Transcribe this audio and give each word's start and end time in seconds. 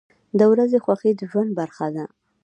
•د 0.39 0.41
ورځې 0.51 0.77
خوښي 0.85 1.11
د 1.15 1.21
ژوند 1.31 1.51
برخه 1.59 1.87
ده. 1.95 2.05